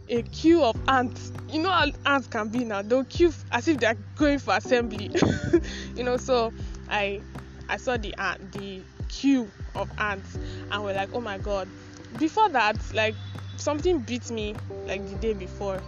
a 0.08 0.22
queue 0.22 0.64
of 0.64 0.76
ants. 0.88 1.32
You 1.48 1.62
know 1.62 1.70
how 1.70 1.86
ants 2.06 2.26
can 2.26 2.48
be 2.48 2.64
now. 2.64 2.82
They'll 2.82 3.04
queue 3.04 3.32
as 3.52 3.68
if 3.68 3.78
they're 3.78 3.98
going 4.16 4.38
for 4.38 4.56
assembly. 4.56 5.10
you 5.94 6.02
know, 6.04 6.16
so 6.16 6.52
I 6.88 7.22
I 7.68 7.76
saw 7.76 7.96
the 7.96 8.14
ant 8.18 8.52
the 8.52 8.86
queue 9.08 9.52
of 9.74 9.90
ants 9.98 10.38
and 10.70 10.82
we're 10.82 10.94
like, 10.94 11.10
oh 11.12 11.20
my 11.20 11.38
god. 11.38 11.70
Before 12.16 12.48
that, 12.50 12.76
like 12.94 13.16
something 13.56 14.00
beat 14.00 14.30
me 14.30 14.56
like 14.86 15.06
the 15.06 15.16
day 15.16 15.34
before. 15.34 15.82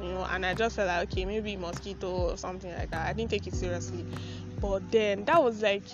You 0.00 0.10
know, 0.10 0.24
and 0.30 0.46
I 0.46 0.54
just 0.54 0.76
felt 0.76 0.88
like 0.88 1.02
okay, 1.12 1.24
maybe 1.24 1.56
mosquito 1.56 2.08
or 2.30 2.36
something 2.38 2.72
like 2.72 2.90
that. 2.90 3.08
I 3.08 3.12
didn't 3.12 3.30
take 3.30 3.46
it 3.46 3.54
seriously. 3.54 4.06
But 4.60 4.90
then 4.90 5.24
that 5.24 5.42
was 5.42 5.62
like 5.62 5.86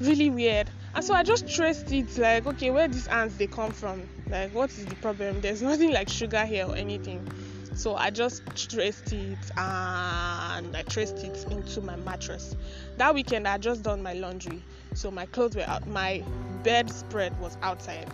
really 0.00 0.30
weird. 0.30 0.70
And 0.94 1.04
so 1.04 1.14
I 1.14 1.22
just 1.24 1.48
traced 1.48 1.92
it 1.92 2.16
like, 2.16 2.46
okay, 2.46 2.70
where 2.70 2.88
these 2.88 3.06
ants 3.08 3.36
they 3.36 3.46
come 3.48 3.72
from? 3.72 4.08
Like, 4.28 4.52
what 4.52 4.70
is 4.76 4.84
the 4.86 4.96
problem? 4.96 5.40
There's 5.40 5.62
nothing 5.62 5.92
like 5.92 6.08
sugar 6.08 6.44
here 6.44 6.66
or 6.66 6.76
anything. 6.76 7.26
So 7.74 7.94
I 7.94 8.10
just 8.10 8.42
traced 8.70 9.12
it 9.12 9.50
and 9.56 10.76
I 10.76 10.82
traced 10.88 11.18
it 11.18 11.46
into 11.50 11.80
my 11.80 11.96
mattress. 11.96 12.56
That 12.96 13.14
weekend 13.14 13.46
I 13.46 13.58
just 13.58 13.82
done 13.82 14.02
my 14.02 14.14
laundry, 14.14 14.66
so 14.94 15.10
my 15.10 15.26
clothes 15.26 15.56
were 15.56 15.62
out. 15.62 15.86
My 15.86 16.24
bedspread 16.62 17.38
was 17.38 17.56
outside, 17.62 18.10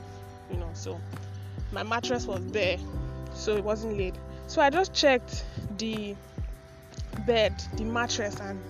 you 0.51 0.57
know. 0.59 0.71
So 0.75 1.01
my 1.73 1.83
mattress 1.83 2.27
was 2.27 2.45
there, 2.49 2.79
so 3.33 3.57
it 3.57 3.65
wasn't 3.65 3.97
laid. 3.97 4.19
So 4.47 4.61
I 4.61 4.71
just 4.71 4.93
checked 4.93 5.47
the 5.79 6.15
bed, 7.27 7.63
the 7.77 7.85
mattress, 7.85 8.39
and 8.41 8.61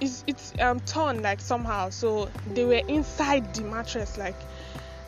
it's 0.00 0.24
it's 0.26 0.52
um 0.60 0.80
torn 0.80 1.22
like 1.22 1.40
somehow. 1.40 1.90
So 1.90 2.30
they 2.46 2.64
were 2.64 2.82
inside 2.88 3.54
the 3.54 3.62
mattress, 3.62 4.16
like 4.16 4.36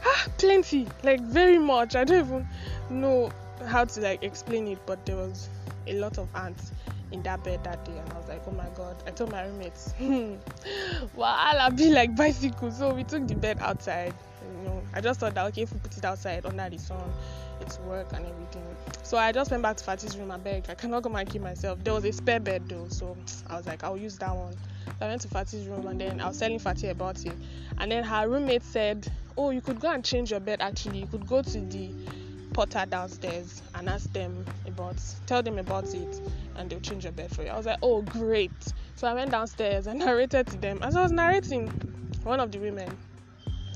ah, 0.05 0.27
plenty, 0.39 0.87
like 1.03 1.21
very 1.21 1.59
much. 1.59 1.97
I 1.97 2.05
don't 2.05 2.27
even 2.27 2.49
know 2.91 3.31
how 3.67 3.85
to 3.85 4.01
like 4.01 4.23
explain 4.23 4.69
it, 4.69 4.79
but 4.87 5.05
there 5.07 5.17
was 5.17 5.49
a 5.87 5.95
lot 5.95 6.19
of 6.19 6.29
ants 6.35 6.73
in 7.11 7.23
that 7.23 7.43
bed 7.43 7.65
that 7.65 7.85
day, 7.85 7.97
and 7.97 8.13
I 8.13 8.19
was 8.19 8.29
like, 8.29 8.43
oh 8.47 8.53
my 8.53 8.69
god. 8.77 8.97
I 9.07 9.11
told 9.11 9.33
my 9.33 9.45
roommates, 9.45 9.95
well, 10.01 11.35
I'll 11.37 11.71
be 11.71 11.91
like 11.91 12.15
bicycle. 12.17 12.71
So 12.71 12.93
we 12.93 13.05
took 13.05 13.27
the 13.27 13.35
bed 13.35 13.59
outside. 13.61 14.15
You 14.43 14.65
know, 14.65 14.83
I 14.95 15.01
just 15.01 15.21
thought 15.21 15.35
that 15.35 15.47
okay, 15.47 15.63
if 15.63 15.73
we 15.73 15.79
put 15.81 15.97
it 15.97 16.05
outside 16.05 16.45
under 16.47 16.69
the 16.69 16.79
sun, 16.79 17.03
it's 17.61 17.79
work 17.81 18.13
and 18.13 18.25
everything. 18.27 18.65
So 19.03 19.17
I 19.17 19.33
just 19.33 19.51
went 19.51 19.63
back 19.63 19.77
to 19.79 19.85
Fati's 19.85 20.17
room 20.19 20.31
and 20.31 20.45
begged, 20.45 20.69
I 20.69 20.75
cannot 20.75 21.03
go 21.03 21.15
and 21.15 21.29
keep 21.29 21.43
myself. 21.43 21.83
There 21.83 21.95
was 21.95 22.05
a 22.05 22.13
spare 22.13 22.41
bed 22.41 22.69
though, 22.69 22.89
so 22.89 23.17
I 23.47 23.57
was 23.57 23.67
like, 23.67 23.83
I'll 23.83 23.97
use 23.97 24.19
that 24.19 24.35
one. 24.35 24.53
So 24.53 24.93
I 25.01 25.09
went 25.09 25.23
to 25.23 25.29
Fati's 25.29 25.67
room 25.67 25.87
and 25.87 26.01
then 26.01 26.21
I 26.21 26.29
was 26.29 26.39
telling 26.39 26.59
Fati 26.59 26.91
about 26.91 27.25
it. 27.25 27.33
And 27.79 27.91
then 27.91 28.05
her 28.05 28.29
roommate 28.29 28.63
said, 28.63 29.11
Oh, 29.39 29.51
you 29.51 29.61
could 29.61 29.81
go 29.81 29.91
and 29.93 30.05
change 30.05 30.31
your 30.33 30.41
bed 30.41 30.61
actually. 30.61 30.99
You 30.99 31.07
could 31.07 31.27
go 31.27 31.41
to 31.43 31.61
the 31.61 31.95
porter 32.53 32.85
downstairs 32.89 33.63
and 33.75 33.89
ask 33.89 34.13
them 34.13 34.45
about 34.67 34.97
tell 35.27 35.43
them 35.43 35.59
about 35.59 35.95
it 35.95 36.21
and 36.57 36.69
they'll 36.69 36.81
change 36.81 37.05
your 37.05 37.13
bed 37.13 37.35
for 37.35 37.43
you. 37.45 37.49
I 37.49 37.57
was 37.57 37.67
like, 37.67 37.79
Oh 37.81 38.03
great. 38.03 38.51
So 38.97 39.07
I 39.07 39.15
went 39.15 39.31
downstairs 39.31 39.87
and 39.87 39.99
narrated 40.05 40.49
to 40.49 40.59
them. 40.59 40.81
As 40.83 40.97
I 40.97 41.03
was 41.03 41.13
narrating, 41.13 41.69
one 42.25 42.41
of 42.41 42.51
the 42.51 42.59
women 42.59 42.99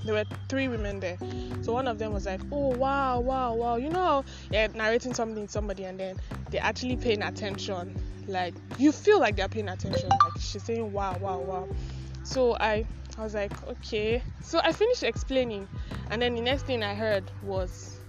there 0.04 0.14
were 0.14 0.24
three 0.48 0.68
women 0.68 1.00
there. 1.00 1.16
So 1.62 1.72
one 1.72 1.86
of 1.86 1.98
them 1.98 2.12
was 2.12 2.26
like, 2.26 2.40
"Oh 2.50 2.68
wow, 2.76 3.20
wow, 3.20 3.54
wow!" 3.54 3.76
You 3.76 3.88
know, 3.90 4.24
yeah, 4.50 4.66
narrating 4.74 5.14
something 5.14 5.46
to 5.46 5.52
somebody, 5.52 5.84
and 5.84 5.98
then 5.98 6.16
they're 6.50 6.62
actually 6.62 6.96
paying 6.96 7.22
attention. 7.22 7.94
Like 8.26 8.54
you 8.78 8.92
feel 8.92 9.20
like 9.20 9.36
they're 9.36 9.48
paying 9.48 9.68
attention. 9.68 10.08
Like 10.08 10.40
she's 10.40 10.64
saying, 10.64 10.92
"Wow, 10.92 11.18
wow, 11.18 11.40
wow." 11.40 11.68
So 12.24 12.56
I, 12.58 12.84
I 13.18 13.22
was 13.22 13.34
like, 13.34 13.52
"Okay." 13.62 14.22
So 14.40 14.60
I 14.62 14.72
finished 14.72 15.02
explaining, 15.02 15.68
and 16.10 16.22
then 16.22 16.34
the 16.34 16.40
next 16.40 16.66
thing 16.66 16.82
I 16.82 16.94
heard 16.94 17.30
was, 17.42 18.00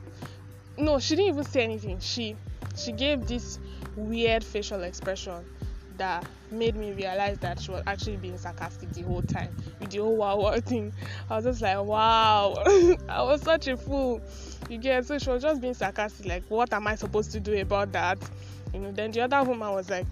no, 0.77 0.99
she 0.99 1.15
didn't 1.15 1.33
even 1.33 1.43
say 1.43 1.63
anything. 1.63 1.99
She, 1.99 2.37
she 2.75 2.91
gave 2.93 3.27
this 3.27 3.59
weird 3.95 4.43
facial 4.43 4.83
expression 4.83 5.45
that 5.97 6.25
made 6.49 6.75
me 6.75 6.93
realize 6.93 7.37
that 7.39 7.59
she 7.59 7.71
was 7.71 7.83
actually 7.85 8.17
being 8.17 8.37
sarcastic 8.37 8.91
the 8.93 9.01
whole 9.01 9.21
time 9.21 9.55
with 9.79 9.91
the 9.91 9.99
whole 9.99 10.17
wow 10.17 10.37
wow 10.39 10.59
thing. 10.59 10.93
I 11.29 11.35
was 11.35 11.45
just 11.45 11.61
like, 11.61 11.77
wow, 11.83 12.55
I 13.09 13.21
was 13.23 13.41
such 13.41 13.67
a 13.67 13.77
fool. 13.77 14.21
You 14.69 14.77
get 14.79 15.05
so 15.05 15.19
she 15.19 15.29
was 15.29 15.43
just 15.43 15.61
being 15.61 15.73
sarcastic, 15.75 16.25
like, 16.25 16.45
what 16.47 16.73
am 16.73 16.87
I 16.87 16.95
supposed 16.95 17.31
to 17.33 17.39
do 17.39 17.59
about 17.59 17.91
that? 17.91 18.17
You 18.73 18.79
know, 18.79 18.91
then 18.91 19.11
the 19.11 19.21
other 19.21 19.43
woman 19.43 19.71
was 19.71 19.89
like, 19.89 20.07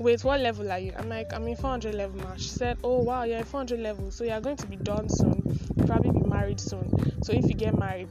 wait, 0.00 0.24
what 0.24 0.40
level 0.40 0.72
are 0.72 0.78
you? 0.78 0.92
I'm 0.98 1.08
like, 1.08 1.32
I'm 1.34 1.46
in 1.46 1.56
400 1.56 1.94
level 1.94 2.20
now. 2.20 2.34
She 2.36 2.48
said, 2.48 2.78
oh 2.82 2.98
wow, 2.98 3.24
you're 3.24 3.38
in 3.38 3.44
400 3.44 3.78
level, 3.80 4.10
so 4.10 4.24
you're 4.24 4.40
going 4.40 4.56
to 4.56 4.66
be 4.66 4.76
done 4.76 5.08
soon. 5.08 5.42
You'll 5.76 5.86
probably 5.86 6.10
be 6.10 6.26
married 6.26 6.58
soon. 6.58 7.22
So 7.22 7.32
if 7.32 7.44
you 7.44 7.54
get 7.54 7.78
married 7.78 8.08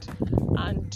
and 0.58 0.96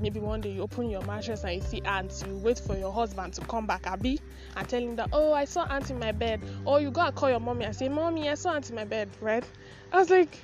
maybe 0.00 0.18
one 0.18 0.40
day 0.40 0.50
you 0.50 0.62
open 0.62 0.90
your 0.90 1.02
mattress 1.02 1.44
and 1.44 1.54
you 1.54 1.60
see 1.60 1.80
ants, 1.82 2.24
you 2.26 2.36
wait 2.38 2.58
for 2.58 2.76
your 2.76 2.92
husband 2.92 3.34
to 3.34 3.40
come 3.42 3.66
back, 3.66 3.86
Abby, 3.86 4.20
and 4.56 4.68
tell 4.68 4.82
him 4.82 4.96
that, 4.96 5.10
oh, 5.12 5.32
I 5.32 5.44
saw 5.44 5.64
ants 5.66 5.90
in 5.90 6.00
my 6.00 6.10
bed. 6.10 6.42
Or 6.64 6.80
you 6.80 6.90
go 6.90 7.02
and 7.02 7.14
call 7.14 7.30
your 7.30 7.40
mommy 7.40 7.64
and 7.64 7.74
say, 7.74 7.88
Mommy, 7.88 8.28
I 8.28 8.34
saw 8.34 8.54
ants 8.54 8.68
in 8.68 8.76
my 8.76 8.84
bed, 8.84 9.08
right? 9.20 9.44
I 9.92 9.98
was 9.98 10.10
like, 10.10 10.36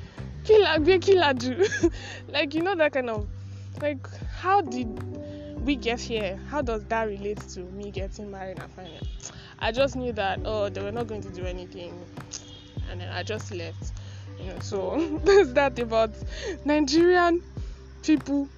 Killer, 0.44 0.78
be 0.78 0.98
killer, 0.98 1.34
do. 1.34 1.66
like, 2.28 2.54
you 2.54 2.62
know, 2.62 2.74
that 2.76 2.92
kind 2.92 3.10
of, 3.10 3.26
like, 3.82 4.06
how 4.28 4.60
did 4.60 4.88
we 5.68 5.76
get 5.76 6.00
here? 6.00 6.40
How 6.48 6.62
does 6.62 6.82
that 6.86 7.08
relate 7.08 7.40
to 7.50 7.60
me 7.60 7.90
getting 7.90 8.30
married 8.30 8.58
and 8.58 8.72
finding 8.72 9.06
I 9.58 9.70
just 9.70 9.96
knew 9.96 10.14
that, 10.14 10.40
oh, 10.46 10.70
they 10.70 10.80
were 10.80 10.90
not 10.90 11.08
going 11.08 11.20
to 11.20 11.28
do 11.28 11.44
anything. 11.44 12.06
And 12.90 13.02
then 13.02 13.12
I 13.12 13.22
just 13.22 13.52
left. 13.52 13.92
You 14.40 14.46
know, 14.46 14.58
so 14.60 15.20
that's 15.24 15.52
that 15.52 15.78
about 15.78 16.14
Nigerian 16.64 17.42
people 18.02 18.48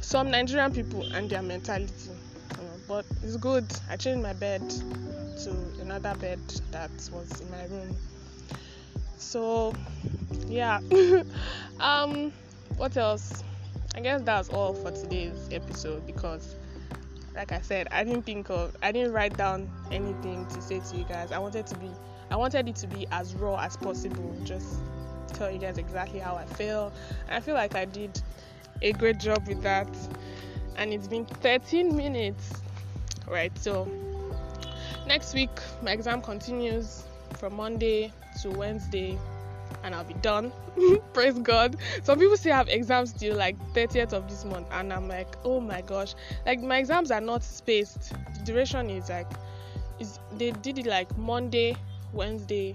some 0.00 0.32
Nigerian 0.32 0.72
people 0.72 1.02
and 1.12 1.30
their 1.30 1.42
mentality. 1.42 2.10
You 2.58 2.64
know, 2.64 2.74
but 2.88 3.06
it's 3.22 3.36
good. 3.36 3.72
I 3.88 3.96
changed 3.96 4.24
my 4.24 4.32
bed 4.32 4.68
to 4.68 5.80
another 5.80 6.16
bed 6.16 6.40
that 6.72 6.90
was 7.12 7.40
in 7.40 7.50
my 7.52 7.66
room. 7.66 7.96
So 9.16 9.74
yeah. 10.48 10.80
um 11.78 12.32
what 12.78 12.96
else? 12.96 13.44
I 13.94 14.00
guess 14.00 14.22
that's 14.22 14.48
all 14.48 14.72
for 14.72 14.90
today's 14.90 15.48
episode 15.52 16.06
because 16.06 16.54
like 17.34 17.52
I 17.52 17.60
said, 17.60 17.88
I 17.90 18.04
didn't 18.04 18.22
think 18.22 18.50
of 18.50 18.74
I 18.82 18.92
didn't 18.92 19.12
write 19.12 19.36
down 19.36 19.70
anything 19.90 20.46
to 20.46 20.62
say 20.62 20.80
to 20.80 20.96
you 20.96 21.04
guys. 21.04 21.32
I 21.32 21.38
wanted 21.38 21.66
to 21.66 21.76
be 21.76 21.90
I 22.30 22.36
wanted 22.36 22.68
it 22.68 22.76
to 22.76 22.86
be 22.86 23.06
as 23.10 23.34
raw 23.34 23.56
as 23.56 23.76
possible. 23.76 24.34
Just 24.44 24.80
tell 25.28 25.50
you 25.50 25.58
guys 25.58 25.76
exactly 25.78 26.18
how 26.20 26.34
I 26.34 26.44
feel. 26.44 26.92
And 27.26 27.36
I 27.36 27.40
feel 27.40 27.54
like 27.54 27.74
I 27.74 27.84
did 27.84 28.20
a 28.80 28.92
great 28.92 29.18
job 29.18 29.46
with 29.46 29.62
that. 29.62 29.88
And 30.76 30.92
it's 30.92 31.08
been 31.08 31.26
13 31.26 31.94
minutes. 31.94 32.52
Right, 33.28 33.56
so 33.58 33.88
next 35.06 35.34
week 35.34 35.50
my 35.82 35.92
exam 35.92 36.22
continues 36.22 37.04
from 37.38 37.56
Monday 37.56 38.12
to 38.40 38.50
Wednesday 38.50 39.18
and 39.82 39.94
I'll 39.94 40.04
be 40.04 40.14
done. 40.14 40.52
Praise 41.12 41.38
God. 41.38 41.76
Some 42.02 42.18
people 42.18 42.36
say 42.36 42.50
I 42.50 42.56
have 42.56 42.68
exams 42.68 43.12
till 43.12 43.36
like 43.36 43.56
30th 43.74 44.12
of 44.12 44.28
this 44.28 44.44
month, 44.44 44.68
and 44.72 44.92
I'm 44.92 45.08
like, 45.08 45.36
oh 45.44 45.60
my 45.60 45.80
gosh. 45.80 46.14
Like 46.46 46.60
my 46.60 46.78
exams 46.78 47.10
are 47.10 47.20
not 47.20 47.42
spaced. 47.42 48.12
The 48.34 48.44
duration 48.44 48.90
is 48.90 49.08
like 49.08 49.30
is 49.98 50.18
they 50.36 50.50
did 50.50 50.78
it 50.78 50.86
like 50.86 51.16
Monday, 51.16 51.76
Wednesday, 52.12 52.74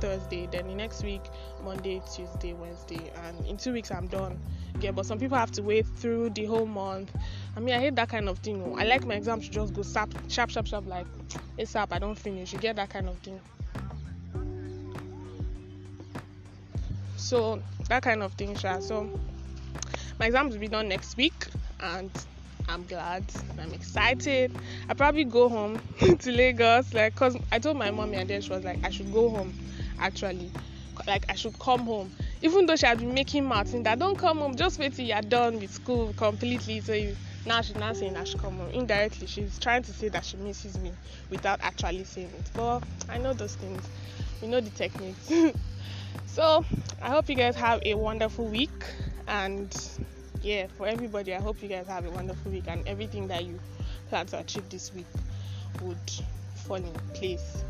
Thursday, 0.00 0.46
then 0.50 0.68
the 0.68 0.74
next 0.74 1.02
week, 1.02 1.22
Monday, 1.62 2.02
Tuesday, 2.14 2.52
Wednesday, 2.52 3.12
and 3.24 3.46
in 3.46 3.56
two 3.56 3.72
weeks 3.72 3.90
I'm 3.90 4.06
done. 4.06 4.38
Yeah, 4.80 4.90
but 4.90 5.06
some 5.06 5.18
people 5.18 5.38
have 5.38 5.50
to 5.52 5.62
wait 5.62 5.86
through 5.86 6.30
the 6.30 6.44
whole 6.44 6.66
month. 6.66 7.10
I 7.56 7.60
mean, 7.60 7.74
I 7.74 7.78
hate 7.80 7.96
that 7.96 8.08
kind 8.08 8.28
of 8.28 8.38
thing. 8.38 8.78
I 8.78 8.84
like 8.84 9.06
my 9.06 9.14
exams 9.14 9.46
to 9.46 9.50
just 9.50 9.72
go 9.74 9.82
sharp, 9.82 10.14
sharp, 10.28 10.50
sharp, 10.50 10.66
sharp, 10.66 10.86
like 10.86 11.06
ASAP. 11.58 11.88
I 11.90 11.98
don't 11.98 12.18
finish. 12.18 12.52
You 12.52 12.58
get 12.58 12.76
that 12.76 12.90
kind 12.90 13.08
of 13.08 13.16
thing. 13.18 13.40
So 17.16 17.62
that 17.88 18.02
kind 18.02 18.22
of 18.22 18.32
thing, 18.34 18.54
sure. 18.54 18.80
So 18.80 19.10
my 20.18 20.26
exams 20.26 20.54
will 20.54 20.60
be 20.60 20.68
done 20.68 20.88
next 20.88 21.16
week, 21.16 21.46
and 21.80 22.10
I'm 22.68 22.84
glad. 22.86 23.24
I'm 23.58 23.72
excited. 23.72 24.56
I 24.88 24.94
probably 24.94 25.24
go 25.24 25.48
home 25.48 25.80
to 26.18 26.30
Lagos, 26.32 26.92
like, 26.94 27.14
cause 27.14 27.36
I 27.52 27.58
told 27.58 27.76
my 27.76 27.90
mommy, 27.90 28.16
and 28.16 28.28
then 28.28 28.40
she 28.40 28.52
was 28.52 28.64
like, 28.64 28.84
I 28.84 28.90
should 28.90 29.12
go 29.12 29.30
home. 29.30 29.54
Actually, 29.98 30.52
like 31.06 31.24
I 31.28 31.34
should 31.34 31.58
come 31.58 31.80
home 31.86 32.10
even 32.42 32.66
though 32.66 32.76
she 32.76 32.86
had 32.86 32.98
been 32.98 33.14
making 33.14 33.44
Martin 33.44 33.82
that 33.84 33.98
don't 33.98 34.18
come 34.18 34.38
home, 34.38 34.54
just 34.56 34.78
wait 34.78 34.94
till 34.94 35.04
you're 35.04 35.20
done 35.22 35.58
with 35.58 35.72
school 35.72 36.12
completely. 36.14 36.80
So 36.80 36.92
you, 36.92 37.16
now 37.44 37.60
she's 37.62 37.76
not 37.76 37.96
saying 37.96 38.14
that 38.14 38.28
she 38.28 38.38
come 38.38 38.58
home. 38.58 38.70
Indirectly, 38.70 39.26
she's 39.26 39.58
trying 39.58 39.82
to 39.82 39.92
say 39.92 40.08
that 40.10 40.24
she 40.24 40.36
misses 40.36 40.78
me 40.78 40.92
without 41.30 41.60
actually 41.62 42.04
saying 42.04 42.30
it. 42.34 42.50
But 42.54 42.82
I 43.08 43.18
know 43.18 43.32
those 43.32 43.54
things. 43.56 43.82
We 44.40 44.48
know 44.48 44.60
the 44.60 44.70
techniques. 44.70 45.30
so 46.24 46.64
I 47.02 47.10
hope 47.10 47.28
you 47.28 47.34
guys 47.34 47.54
have 47.56 47.80
a 47.84 47.94
wonderful 47.94 48.46
week 48.46 48.84
and 49.28 49.74
yeah, 50.40 50.66
for 50.76 50.86
everybody, 50.86 51.34
I 51.34 51.40
hope 51.40 51.62
you 51.62 51.68
guys 51.68 51.86
have 51.88 52.04
a 52.04 52.10
wonderful 52.10 52.52
week 52.52 52.64
and 52.68 52.86
everything 52.86 53.26
that 53.28 53.44
you 53.44 53.58
plan 54.08 54.26
to 54.26 54.38
achieve 54.38 54.68
this 54.68 54.92
week 54.94 55.06
would 55.82 55.98
fall 56.54 56.76
in 56.76 56.92
place 57.14 57.64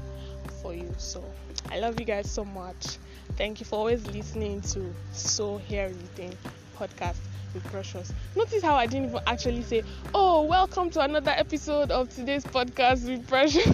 for 0.60 0.74
you. 0.74 0.94
So 0.98 1.24
I 1.70 1.78
love 1.78 1.98
you 1.98 2.06
guys 2.06 2.30
so 2.30 2.44
much. 2.44 2.98
Thank 3.36 3.60
you 3.60 3.66
for 3.66 3.76
always 3.76 4.06
listening 4.08 4.60
to 4.62 4.94
So 5.12 5.56
Here 5.58 5.86
Is 5.86 5.96
The 5.96 6.06
Thing 6.08 6.34
podcast 6.76 7.16
with 7.54 7.64
Precious. 7.64 8.12
Notice 8.34 8.62
how 8.62 8.74
I 8.74 8.86
didn't 8.86 9.08
even 9.10 9.20
actually 9.26 9.62
say, 9.62 9.82
Oh, 10.14 10.42
welcome 10.42 10.90
to 10.90 11.00
another 11.00 11.30
episode 11.32 11.90
of 11.90 12.10
today's 12.14 12.44
podcast 12.44 13.08
with 13.08 13.26
Precious. 13.26 13.66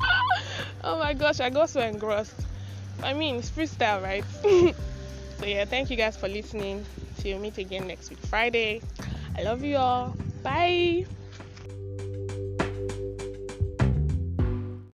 oh 0.84 0.98
my 0.98 1.14
gosh, 1.14 1.40
I 1.40 1.50
got 1.50 1.70
so 1.70 1.80
engrossed. 1.80 2.46
I 3.02 3.12
mean, 3.14 3.36
it's 3.36 3.50
freestyle, 3.50 4.02
right? 4.02 4.24
so, 5.38 5.46
yeah, 5.46 5.64
thank 5.64 5.90
you 5.90 5.96
guys 5.96 6.16
for 6.16 6.28
listening. 6.28 6.86
See 7.14 7.30
you 7.30 7.38
meet 7.38 7.58
again 7.58 7.86
next 7.86 8.10
week, 8.10 8.20
Friday. 8.26 8.82
I 9.36 9.42
love 9.42 9.62
you 9.62 9.76
all. 9.76 10.16
Bye. 10.42 11.04